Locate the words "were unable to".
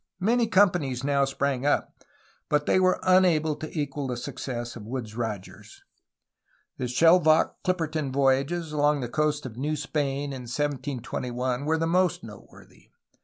2.79-3.69